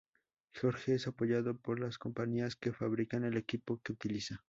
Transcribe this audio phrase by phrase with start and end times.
[0.51, 4.39] George es apoyado por las compañías que fabrican el equipo que utiliza.